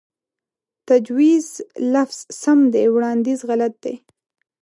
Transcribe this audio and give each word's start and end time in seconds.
تجويز 0.87 1.47
لفظ 1.95 2.17
سم 2.41 2.59
دے 2.73 2.83
وړانديز 2.93 3.39
غلط 3.49 3.73
دے 3.83 3.93